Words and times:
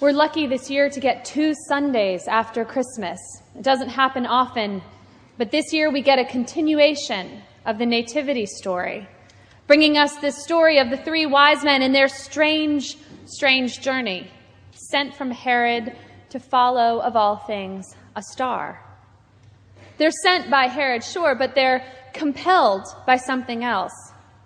We're 0.00 0.10
lucky 0.10 0.48
this 0.48 0.70
year 0.70 0.90
to 0.90 0.98
get 0.98 1.24
two 1.24 1.54
Sundays 1.68 2.26
after 2.26 2.64
Christmas. 2.64 3.20
It 3.54 3.62
doesn't 3.62 3.90
happen 3.90 4.26
often, 4.26 4.82
but 5.38 5.52
this 5.52 5.72
year 5.72 5.88
we 5.88 6.02
get 6.02 6.18
a 6.18 6.24
continuation 6.24 7.40
of 7.64 7.78
the 7.78 7.86
Nativity 7.86 8.44
story, 8.44 9.08
bringing 9.68 9.96
us 9.96 10.16
this 10.16 10.42
story 10.42 10.78
of 10.78 10.90
the 10.90 10.96
three 10.96 11.26
wise 11.26 11.62
men 11.62 11.80
and 11.80 11.94
their 11.94 12.08
strange, 12.08 12.98
strange 13.26 13.80
journey, 13.82 14.28
sent 14.72 15.14
from 15.14 15.30
Herod 15.30 15.96
to 16.30 16.40
follow, 16.40 16.98
of 17.00 17.14
all 17.14 17.36
things, 17.36 17.94
a 18.16 18.22
star. 18.22 18.84
They're 19.98 20.10
sent 20.10 20.50
by 20.50 20.66
Herod, 20.66 21.04
sure, 21.04 21.36
but 21.36 21.54
they're 21.54 21.86
compelled 22.12 22.84
by 23.06 23.16
something 23.16 23.62
else, 23.62 23.94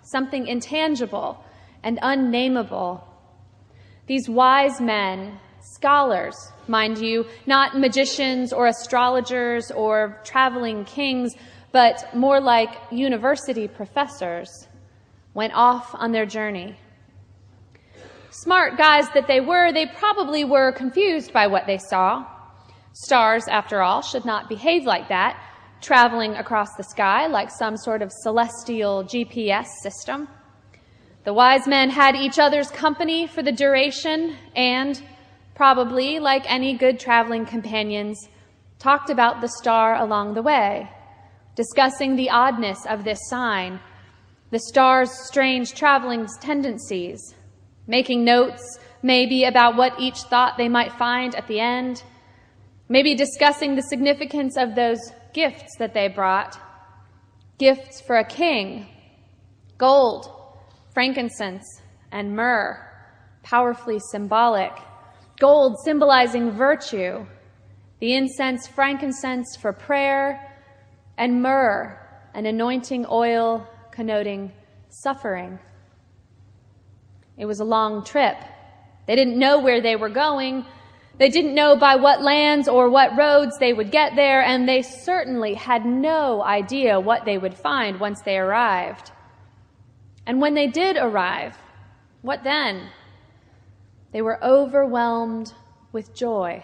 something 0.03 0.45
intangible 0.45 1.43
and 1.81 1.97
unnameable. 2.03 3.03
These 4.09 4.27
wise 4.27 4.81
men 4.81 5.39
scholars, 5.61 6.35
mind 6.67 6.97
you, 6.97 7.27
not 7.45 7.77
magicians 7.77 8.51
or 8.51 8.65
astrologers 8.65 9.69
or 9.69 10.19
traveling 10.23 10.83
kings, 10.85 11.35
but 11.71 12.09
more 12.15 12.41
like 12.41 12.71
university 12.89 13.67
professors, 13.67 14.67
went 15.35 15.53
off 15.53 15.93
on 15.93 16.11
their 16.11 16.25
journey. 16.25 16.75
Smart 18.31 18.79
guys 18.79 19.07
that 19.13 19.27
they 19.27 19.41
were, 19.41 19.71
they 19.71 19.85
probably 19.85 20.43
were 20.43 20.71
confused 20.71 21.31
by 21.31 21.45
what 21.45 21.67
they 21.67 21.77
saw. 21.77 22.25
Stars, 22.93 23.47
after 23.47 23.83
all, 23.83 24.01
should 24.01 24.25
not 24.25 24.49
behave 24.49 24.85
like 24.85 25.07
that, 25.09 25.39
traveling 25.81 26.33
across 26.33 26.73
the 26.77 26.83
sky 26.83 27.27
like 27.27 27.51
some 27.51 27.77
sort 27.77 28.01
of 28.01 28.11
celestial 28.11 29.03
GPS 29.03 29.67
system. 29.83 30.27
The 31.29 31.33
wise 31.35 31.67
men 31.67 31.91
had 31.91 32.15
each 32.15 32.39
other's 32.39 32.71
company 32.71 33.27
for 33.27 33.43
the 33.43 33.51
duration 33.51 34.35
and 34.55 34.99
probably, 35.53 36.17
like 36.17 36.51
any 36.51 36.73
good 36.73 36.99
traveling 36.99 37.45
companions, 37.45 38.27
talked 38.79 39.11
about 39.11 39.39
the 39.39 39.47
star 39.47 39.95
along 39.97 40.33
the 40.33 40.41
way, 40.41 40.89
discussing 41.53 42.15
the 42.15 42.31
oddness 42.31 42.83
of 42.87 43.03
this 43.03 43.19
sign, 43.29 43.79
the 44.49 44.57
star's 44.57 45.11
strange 45.27 45.75
traveling 45.75 46.27
tendencies, 46.41 47.35
making 47.85 48.25
notes 48.25 48.79
maybe 49.03 49.43
about 49.43 49.75
what 49.77 49.99
each 49.99 50.21
thought 50.31 50.57
they 50.57 50.67
might 50.67 50.93
find 50.93 51.35
at 51.35 51.45
the 51.45 51.59
end, 51.59 52.01
maybe 52.87 53.13
discussing 53.13 53.75
the 53.75 53.83
significance 53.83 54.57
of 54.57 54.73
those 54.73 55.11
gifts 55.35 55.75
that 55.77 55.93
they 55.93 56.07
brought. 56.07 56.59
Gifts 57.59 58.01
for 58.01 58.17
a 58.17 58.25
king, 58.25 58.87
gold, 59.77 60.37
frankincense, 60.93 61.65
and 62.11 62.35
myrrh, 62.35 62.85
powerfully 63.43 63.99
symbolic 64.11 64.73
gold 65.39 65.77
symbolizing 65.83 66.51
virtue, 66.51 67.25
the 67.99 68.13
incense, 68.13 68.67
frankincense 68.67 69.55
for 69.55 69.73
prayer, 69.73 70.53
and 71.17 71.41
myrrh, 71.41 71.97
an 72.33 72.45
anointing 72.45 73.05
oil 73.09 73.65
connoting 73.91 74.51
suffering. 74.89 75.57
It 77.37 77.45
was 77.45 77.61
a 77.61 77.65
long 77.65 78.03
trip. 78.03 78.35
They 79.07 79.15
didn't 79.15 79.39
know 79.39 79.59
where 79.59 79.81
they 79.81 79.95
were 79.95 80.09
going. 80.09 80.65
They 81.17 81.29
didn't 81.29 81.55
know 81.55 81.75
by 81.75 81.95
what 81.95 82.21
lands 82.21 82.67
or 82.67 82.89
what 82.89 83.17
roads 83.17 83.57
they 83.59 83.73
would 83.73 83.91
get 83.91 84.15
there, 84.15 84.43
and 84.43 84.67
they 84.67 84.81
certainly 84.81 85.53
had 85.53 85.85
no 85.85 86.43
idea 86.43 86.99
what 86.99 87.25
they 87.25 87.37
would 87.37 87.57
find 87.57 87.99
once 87.99 88.21
they 88.21 88.37
arrived. 88.37 89.11
And 90.29 90.39
when 90.39 90.53
they 90.53 90.67
did 90.67 90.95
arrive, 90.95 91.57
what 92.21 92.43
then? 92.43 92.91
They 94.11 94.21
were 94.21 94.37
overwhelmed 94.45 95.51
with 95.91 96.13
joy. 96.13 96.63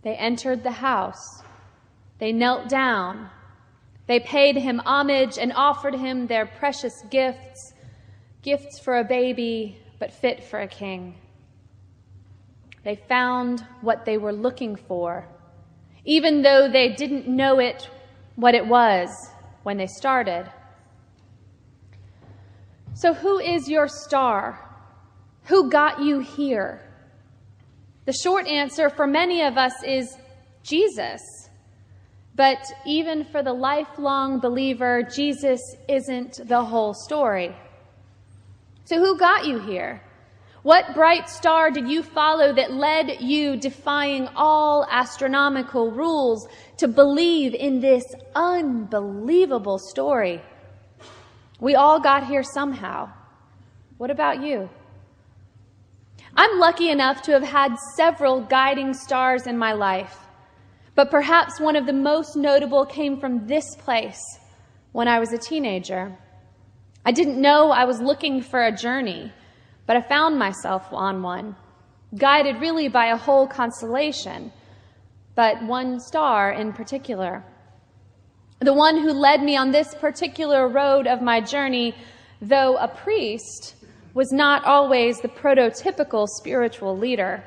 They 0.00 0.14
entered 0.14 0.62
the 0.62 0.70
house. 0.70 1.42
They 2.18 2.32
knelt 2.32 2.70
down. 2.70 3.28
They 4.06 4.20
paid 4.20 4.56
him 4.56 4.80
homage 4.86 5.36
and 5.36 5.52
offered 5.52 5.94
him 5.94 6.28
their 6.28 6.46
precious 6.46 7.02
gifts, 7.10 7.74
gifts 8.40 8.78
for 8.78 8.96
a 8.96 9.04
baby, 9.04 9.76
but 9.98 10.10
fit 10.10 10.42
for 10.42 10.60
a 10.60 10.66
king. 10.66 11.16
They 12.84 12.96
found 13.06 13.66
what 13.82 14.06
they 14.06 14.16
were 14.16 14.32
looking 14.32 14.76
for, 14.76 15.28
even 16.06 16.40
though 16.40 16.70
they 16.72 16.88
didn't 16.88 17.28
know 17.28 17.58
it, 17.58 17.90
what 18.36 18.54
it 18.54 18.66
was 18.66 19.28
when 19.62 19.76
they 19.76 19.86
started. 19.86 20.50
So, 23.00 23.14
who 23.14 23.38
is 23.38 23.66
your 23.66 23.88
star? 23.88 24.60
Who 25.44 25.70
got 25.70 26.02
you 26.02 26.20
here? 26.20 26.82
The 28.04 28.12
short 28.12 28.46
answer 28.46 28.90
for 28.90 29.06
many 29.06 29.40
of 29.40 29.56
us 29.56 29.72
is 29.82 30.18
Jesus. 30.62 31.22
But 32.34 32.58
even 32.84 33.24
for 33.24 33.42
the 33.42 33.54
lifelong 33.54 34.38
believer, 34.38 35.02
Jesus 35.02 35.62
isn't 35.88 36.46
the 36.46 36.62
whole 36.62 36.92
story. 36.92 37.56
So, 38.84 38.98
who 38.98 39.18
got 39.18 39.46
you 39.46 39.60
here? 39.60 40.02
What 40.62 40.92
bright 40.92 41.30
star 41.30 41.70
did 41.70 41.88
you 41.88 42.02
follow 42.02 42.52
that 42.52 42.74
led 42.74 43.22
you, 43.22 43.56
defying 43.56 44.28
all 44.36 44.86
astronomical 44.90 45.90
rules, 45.90 46.46
to 46.76 46.86
believe 46.86 47.54
in 47.54 47.80
this 47.80 48.04
unbelievable 48.34 49.78
story? 49.78 50.42
We 51.60 51.74
all 51.74 52.00
got 52.00 52.26
here 52.26 52.42
somehow. 52.42 53.10
What 53.98 54.10
about 54.10 54.42
you? 54.42 54.70
I'm 56.34 56.58
lucky 56.58 56.88
enough 56.90 57.20
to 57.22 57.32
have 57.32 57.42
had 57.42 57.76
several 57.96 58.40
guiding 58.40 58.94
stars 58.94 59.46
in 59.46 59.58
my 59.58 59.72
life, 59.72 60.16
but 60.94 61.10
perhaps 61.10 61.60
one 61.60 61.76
of 61.76 61.84
the 61.84 61.92
most 61.92 62.34
notable 62.34 62.86
came 62.86 63.20
from 63.20 63.46
this 63.46 63.76
place 63.76 64.22
when 64.92 65.06
I 65.06 65.18
was 65.18 65.32
a 65.32 65.38
teenager. 65.38 66.16
I 67.04 67.12
didn't 67.12 67.40
know 67.40 67.70
I 67.70 67.84
was 67.84 68.00
looking 68.00 68.40
for 68.40 68.64
a 68.64 68.76
journey, 68.76 69.30
but 69.86 69.96
I 69.96 70.00
found 70.00 70.38
myself 70.38 70.86
on 70.92 71.22
one, 71.22 71.56
guided 72.16 72.60
really 72.60 72.88
by 72.88 73.06
a 73.06 73.16
whole 73.16 73.46
constellation, 73.46 74.52
but 75.34 75.62
one 75.64 76.00
star 76.00 76.52
in 76.52 76.72
particular. 76.72 77.44
The 78.60 78.74
one 78.74 78.98
who 78.98 79.12
led 79.12 79.42
me 79.42 79.56
on 79.56 79.70
this 79.70 79.94
particular 79.94 80.68
road 80.68 81.06
of 81.06 81.22
my 81.22 81.40
journey, 81.40 81.94
though 82.42 82.76
a 82.76 82.88
priest, 82.88 83.74
was 84.12 84.32
not 84.32 84.64
always 84.66 85.18
the 85.18 85.28
prototypical 85.28 86.28
spiritual 86.28 86.98
leader. 86.98 87.42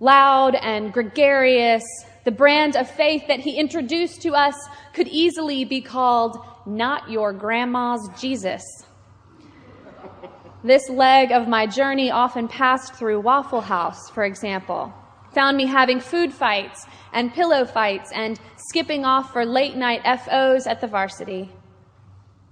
Loud 0.00 0.54
and 0.56 0.92
gregarious, 0.92 1.82
the 2.24 2.30
brand 2.30 2.76
of 2.76 2.90
faith 2.90 3.26
that 3.28 3.40
he 3.40 3.56
introduced 3.56 4.20
to 4.20 4.34
us 4.34 4.54
could 4.92 5.08
easily 5.08 5.64
be 5.64 5.80
called 5.80 6.36
not 6.66 7.10
your 7.10 7.32
grandma's 7.32 8.06
Jesus. 8.20 8.62
This 10.62 10.90
leg 10.90 11.32
of 11.32 11.48
my 11.48 11.66
journey 11.66 12.10
often 12.10 12.48
passed 12.48 12.92
through 12.92 13.20
Waffle 13.20 13.62
House, 13.62 14.10
for 14.10 14.24
example, 14.24 14.92
found 15.38 15.56
me 15.56 15.66
having 15.66 16.00
food 16.00 16.32
fights 16.32 16.84
and 17.12 17.32
pillow 17.32 17.64
fights 17.64 18.10
and 18.12 18.40
skipping 18.56 19.04
off 19.04 19.32
for 19.32 19.46
late 19.46 19.76
night 19.76 20.02
FOs 20.02 20.66
at 20.66 20.80
the 20.80 20.86
varsity. 20.88 21.48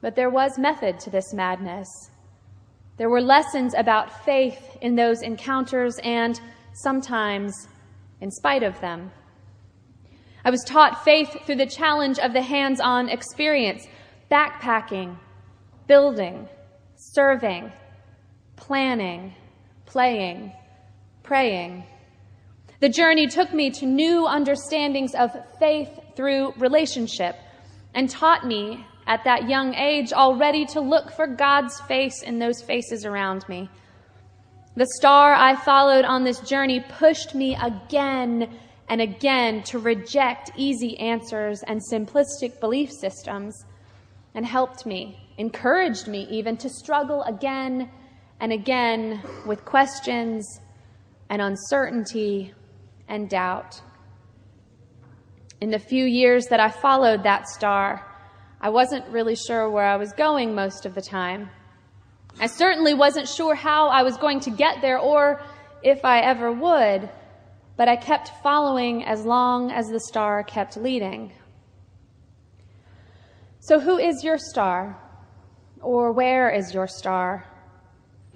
But 0.00 0.14
there 0.14 0.30
was 0.30 0.56
method 0.56 1.00
to 1.00 1.10
this 1.10 1.34
madness. 1.34 1.88
There 2.96 3.10
were 3.10 3.20
lessons 3.20 3.74
about 3.74 4.24
faith 4.24 4.76
in 4.80 4.94
those 4.94 5.22
encounters 5.22 5.98
and 6.04 6.40
sometimes 6.74 7.66
in 8.20 8.30
spite 8.30 8.62
of 8.62 8.80
them. 8.80 9.10
I 10.44 10.50
was 10.50 10.62
taught 10.62 11.04
faith 11.04 11.44
through 11.44 11.56
the 11.56 11.66
challenge 11.66 12.20
of 12.20 12.32
the 12.32 12.42
hands 12.42 12.78
on 12.78 13.08
experience, 13.08 13.84
backpacking, 14.30 15.18
building, 15.88 16.48
serving, 16.94 17.72
planning, 18.54 19.34
playing, 19.86 20.52
praying. 21.24 21.82
The 22.78 22.88
journey 22.90 23.26
took 23.26 23.54
me 23.54 23.70
to 23.70 23.86
new 23.86 24.26
understandings 24.26 25.14
of 25.14 25.30
faith 25.58 25.88
through 26.14 26.52
relationship 26.58 27.36
and 27.94 28.10
taught 28.10 28.46
me 28.46 28.86
at 29.06 29.24
that 29.24 29.48
young 29.48 29.74
age 29.74 30.12
already 30.12 30.66
to 30.66 30.80
look 30.80 31.10
for 31.10 31.26
God's 31.26 31.80
face 31.82 32.22
in 32.22 32.38
those 32.38 32.60
faces 32.60 33.06
around 33.06 33.48
me. 33.48 33.70
The 34.76 34.86
star 34.96 35.32
I 35.32 35.56
followed 35.56 36.04
on 36.04 36.24
this 36.24 36.40
journey 36.40 36.84
pushed 36.98 37.34
me 37.34 37.56
again 37.56 38.58
and 38.90 39.00
again 39.00 39.62
to 39.64 39.78
reject 39.78 40.50
easy 40.54 40.98
answers 40.98 41.62
and 41.66 41.80
simplistic 41.90 42.60
belief 42.60 42.90
systems 42.92 43.64
and 44.34 44.44
helped 44.44 44.84
me, 44.84 45.18
encouraged 45.38 46.08
me 46.08 46.28
even 46.30 46.58
to 46.58 46.68
struggle 46.68 47.22
again 47.22 47.90
and 48.38 48.52
again 48.52 49.22
with 49.46 49.64
questions 49.64 50.60
and 51.30 51.40
uncertainty 51.40 52.52
and 53.08 53.28
doubt. 53.28 53.80
In 55.60 55.70
the 55.70 55.78
few 55.78 56.04
years 56.04 56.46
that 56.46 56.60
I 56.60 56.70
followed 56.70 57.22
that 57.22 57.48
star, 57.48 58.04
I 58.60 58.70
wasn't 58.70 59.06
really 59.08 59.36
sure 59.36 59.70
where 59.70 59.86
I 59.86 59.96
was 59.96 60.12
going 60.12 60.54
most 60.54 60.86
of 60.86 60.94
the 60.94 61.02
time. 61.02 61.50
I 62.38 62.46
certainly 62.46 62.94
wasn't 62.94 63.28
sure 63.28 63.54
how 63.54 63.88
I 63.88 64.02
was 64.02 64.16
going 64.16 64.40
to 64.40 64.50
get 64.50 64.82
there 64.82 64.98
or 64.98 65.42
if 65.82 66.04
I 66.04 66.20
ever 66.20 66.52
would, 66.52 67.08
but 67.76 67.88
I 67.88 67.96
kept 67.96 68.42
following 68.42 69.04
as 69.04 69.24
long 69.24 69.70
as 69.70 69.88
the 69.88 70.00
star 70.00 70.42
kept 70.42 70.76
leading. 70.76 71.32
So, 73.60 73.80
who 73.80 73.98
is 73.98 74.22
your 74.22 74.38
star? 74.38 74.98
Or 75.80 76.12
where 76.12 76.50
is 76.50 76.72
your 76.74 76.86
star? 76.86 77.44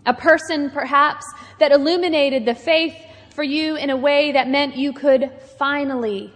A 0.06 0.14
person, 0.14 0.70
perhaps, 0.70 1.25
that 1.58 1.72
illuminated 1.72 2.44
the 2.44 2.55
faith 2.55 2.94
for 3.31 3.43
you 3.43 3.77
in 3.77 3.91
a 3.91 3.97
way 3.97 4.32
that 4.32 4.49
meant 4.49 4.77
you 4.77 4.93
could 4.93 5.31
finally, 5.59 6.32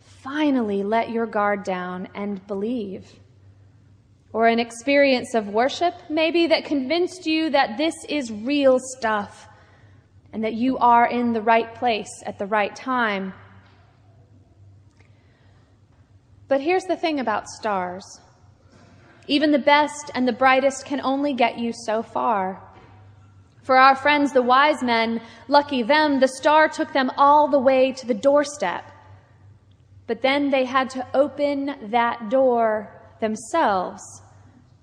finally 0.00 0.82
let 0.82 1.10
your 1.10 1.26
guard 1.26 1.64
down 1.64 2.08
and 2.14 2.46
believe. 2.46 3.06
Or 4.32 4.46
an 4.46 4.58
experience 4.58 5.34
of 5.34 5.48
worship, 5.48 5.94
maybe, 6.08 6.46
that 6.46 6.64
convinced 6.64 7.26
you 7.26 7.50
that 7.50 7.76
this 7.76 7.94
is 8.08 8.32
real 8.32 8.78
stuff 8.78 9.48
and 10.32 10.44
that 10.44 10.54
you 10.54 10.78
are 10.78 11.06
in 11.06 11.32
the 11.32 11.42
right 11.42 11.74
place 11.74 12.22
at 12.24 12.38
the 12.38 12.46
right 12.46 12.74
time. 12.74 13.34
But 16.48 16.60
here's 16.60 16.84
the 16.84 16.96
thing 16.96 17.20
about 17.20 17.48
stars 17.48 18.20
even 19.28 19.52
the 19.52 19.58
best 19.58 20.10
and 20.14 20.26
the 20.26 20.32
brightest 20.32 20.84
can 20.84 21.00
only 21.00 21.32
get 21.32 21.58
you 21.58 21.72
so 21.72 22.02
far. 22.02 22.60
For 23.62 23.76
our 23.76 23.94
friends, 23.94 24.32
the 24.32 24.42
wise 24.42 24.82
men, 24.82 25.20
lucky 25.46 25.82
them, 25.82 26.18
the 26.18 26.28
star 26.28 26.68
took 26.68 26.92
them 26.92 27.10
all 27.16 27.48
the 27.48 27.58
way 27.58 27.92
to 27.92 28.06
the 28.06 28.14
doorstep. 28.14 28.84
But 30.08 30.20
then 30.20 30.50
they 30.50 30.64
had 30.64 30.90
to 30.90 31.06
open 31.14 31.90
that 31.90 32.28
door 32.28 32.90
themselves, 33.20 34.02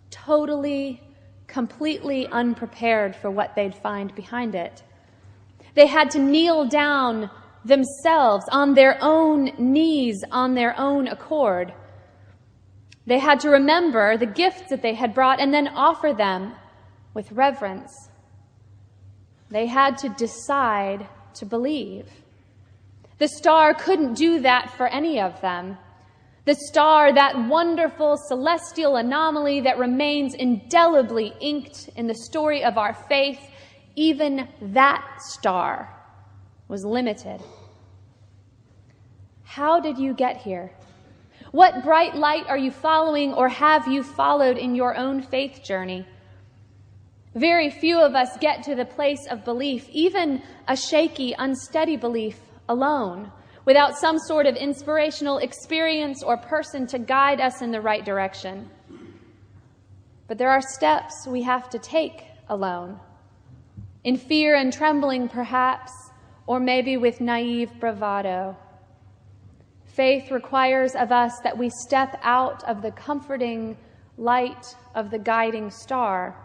totally, 0.10 1.02
completely 1.48 2.26
unprepared 2.28 3.16
for 3.16 3.30
what 3.30 3.54
they'd 3.56 3.76
find 3.76 4.16
behind 4.16 4.56
it. 4.56 4.82
They 5.76 5.88
had 5.88 6.10
to 6.12 6.20
kneel 6.20 6.66
down 6.66 7.30
themselves 7.66 8.46
on 8.52 8.74
their 8.74 8.98
own 9.02 9.52
knees, 9.58 10.24
on 10.32 10.56
their 10.56 10.74
own 10.80 11.08
accord. 11.08 11.74
They 13.06 13.20
had 13.20 13.42
to 13.42 13.50
remember 13.50 14.16
the 14.16 14.26
gifts 14.26 14.70
that 14.70 14.82
they 14.82 14.94
had 14.94 15.14
brought 15.14 15.42
and 15.42 15.54
then 15.54 15.68
offer 15.68 16.14
them 16.14 16.54
with 17.14 17.32
reverence. 17.34 18.10
They 19.50 19.66
had 19.66 19.98
to 20.00 20.10
decide 20.10 21.08
to 21.36 21.46
believe. 21.46 22.08
The 23.18 23.28
star 23.28 23.74
couldn't 23.74 24.14
do 24.14 24.40
that 24.42 24.72
for 24.78 24.88
any 24.88 25.20
of 25.20 25.40
them. 25.42 25.78
The 26.46 26.56
star, 26.56 27.14
that 27.14 27.48
wonderful 27.48 28.18
celestial 28.18 28.96
anomaly 28.96 29.62
that 29.62 29.78
remains 29.78 30.34
indelibly 30.34 31.34
inked 31.40 31.90
in 31.96 32.08
the 32.08 32.16
story 32.16 32.64
of 32.64 32.78
our 32.78 32.94
faith, 32.94 33.40
even 33.96 34.48
that 34.62 35.06
star 35.20 35.94
was 36.68 36.86
limited. 36.86 37.42
How 39.44 39.80
did 39.80 39.98
you 39.98 40.14
get 40.14 40.38
here? 40.38 40.72
What 41.52 41.84
bright 41.84 42.16
light 42.16 42.46
are 42.48 42.58
you 42.58 42.72
following 42.72 43.34
or 43.34 43.50
have 43.50 43.88
you 43.88 44.04
followed 44.04 44.58
in 44.58 44.76
your 44.76 44.96
own 44.96 45.22
faith 45.22 45.62
journey? 45.64 46.06
Very 47.36 47.70
few 47.70 48.00
of 48.00 48.16
us 48.16 48.38
get 48.40 48.64
to 48.64 48.76
the 48.76 48.86
place 48.86 49.28
of 49.30 49.46
belief, 49.46 49.88
even 49.90 50.42
a 50.68 50.76
shaky, 50.76 51.36
unsteady 51.38 51.96
belief 51.96 52.40
alone, 52.68 53.32
without 53.66 53.98
some 53.98 54.18
sort 54.18 54.48
of 54.48 54.56
inspirational 54.56 55.38
experience 55.38 56.24
or 56.24 56.38
person 56.38 56.88
to 56.88 56.98
guide 56.98 57.40
us 57.40 57.62
in 57.62 57.72
the 57.72 57.82
right 57.82 58.04
direction. 58.04 58.70
But 60.28 60.40
there 60.40 60.50
are 60.50 60.62
steps 60.62 61.28
we 61.28 61.44
have 61.44 61.70
to 61.70 61.80
take 61.80 62.24
alone. 62.48 63.00
In 64.04 64.18
fear 64.18 64.56
and 64.56 64.74
trembling, 64.74 65.30
perhaps, 65.30 65.92
or 66.48 66.60
maybe 66.60 66.98
with 66.98 67.22
naive 67.22 67.72
bravado. 67.80 68.58
Faith 69.86 70.32
requires 70.32 70.96
of 70.96 71.12
us 71.12 71.40
that 71.44 71.58
we 71.58 71.70
step 71.70 72.20
out 72.24 72.64
of 72.64 72.82
the 72.82 72.92
comforting 72.92 73.78
light 74.18 74.76
of 74.96 75.12
the 75.12 75.20
guiding 75.20 75.70
star, 75.70 76.36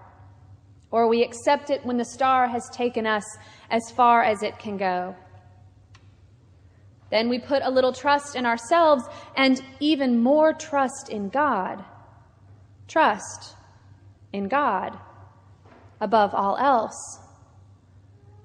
or 0.95 1.09
we 1.09 1.25
accept 1.25 1.71
it 1.71 1.85
when 1.85 1.97
the 1.97 2.05
star 2.05 2.47
has 2.47 2.71
taken 2.73 3.05
us 3.05 3.25
as 3.69 3.83
far 3.97 4.23
as 4.23 4.45
it 4.45 4.57
can 4.61 4.77
go. 4.77 5.17
Then 7.11 7.29
we 7.29 7.41
put 7.41 7.63
a 7.65 7.71
little 7.71 7.93
trust 7.93 8.37
in 8.37 8.47
ourselves 8.47 9.03
and 9.37 9.61
even 9.81 10.23
more 10.23 10.53
trust 10.53 11.09
in 11.09 11.31
God. 11.31 11.85
Trust 12.87 13.57
in 14.33 14.47
God 14.47 14.97
above 16.01 16.33
all 16.33 16.57
else. 16.59 17.19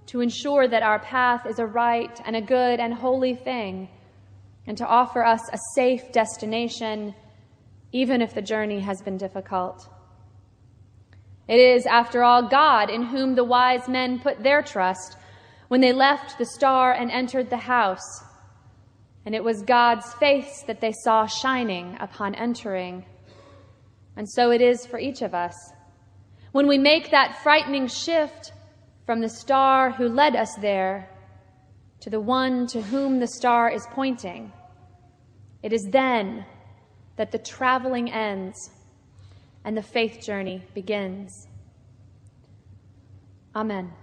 To 0.07 0.21
ensure 0.21 0.67
that 0.67 0.81
our 0.81 0.97
path 0.97 1.45
is 1.45 1.59
a 1.59 1.67
right 1.67 2.19
and 2.25 2.35
a 2.35 2.41
good 2.41 2.79
and 2.79 2.95
holy 2.95 3.35
thing 3.35 3.89
and 4.65 4.75
to 4.79 4.87
offer 4.87 5.23
us 5.23 5.41
a 5.53 5.59
safe 5.75 6.11
destination, 6.11 7.13
even 7.91 8.23
if 8.23 8.33
the 8.33 8.41
journey 8.41 8.79
has 8.79 9.03
been 9.03 9.17
difficult. 9.17 9.87
It 11.49 11.59
is, 11.59 11.87
after 11.87 12.21
all, 12.21 12.47
God 12.47 12.91
in 12.91 13.01
whom 13.01 13.33
the 13.33 13.43
wise 13.43 13.89
men 13.89 14.19
put 14.19 14.43
their 14.43 14.61
trust 14.61 15.17
when 15.67 15.81
they 15.81 15.91
left 15.91 16.37
the 16.37 16.45
star 16.45 16.93
and 16.93 17.09
entered 17.09 17.49
the 17.49 17.57
house. 17.57 18.23
And 19.25 19.33
it 19.33 19.43
was 19.43 19.63
God's 19.63 20.13
face 20.13 20.63
that 20.67 20.79
they 20.79 20.91
saw 20.91 21.25
shining 21.25 21.97
upon 21.99 22.35
entering. 22.35 23.03
And 24.15 24.29
so 24.29 24.51
it 24.51 24.61
is 24.61 24.85
for 24.85 24.99
each 24.99 25.23
of 25.23 25.33
us. 25.33 25.55
When 26.51 26.67
we 26.67 26.77
make 26.77 27.09
that 27.09 27.41
frightening 27.41 27.87
shift 27.87 28.53
from 29.07 29.19
the 29.19 29.29
star 29.29 29.89
who 29.89 30.07
led 30.07 30.35
us 30.35 30.53
there 30.61 31.09
to 32.01 32.11
the 32.11 32.21
one 32.21 32.67
to 32.67 32.79
whom 32.79 33.19
the 33.19 33.27
star 33.27 33.71
is 33.71 33.87
pointing, 33.89 34.51
it 35.63 35.73
is 35.73 35.87
then 35.89 36.45
that 37.15 37.31
the 37.31 37.39
traveling 37.39 38.11
ends 38.11 38.69
and 39.63 39.77
the 39.77 39.83
faith 39.83 40.21
journey 40.21 40.63
begins. 40.73 41.47
Amen. 43.55 43.93